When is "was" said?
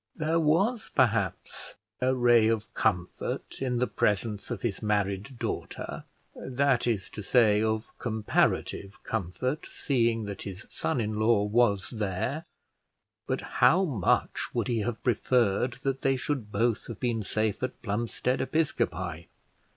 0.39-0.89, 11.43-11.91